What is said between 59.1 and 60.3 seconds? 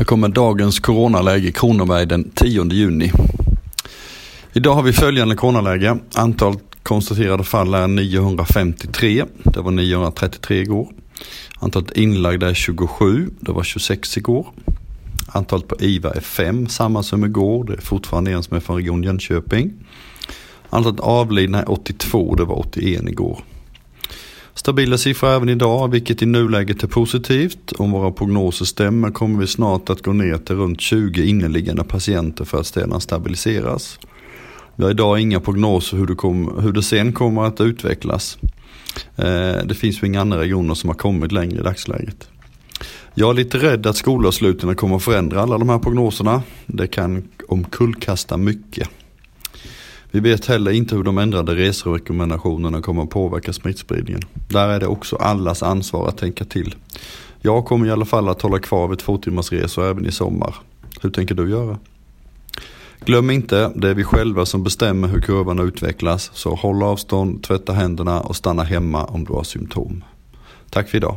timmars resor även i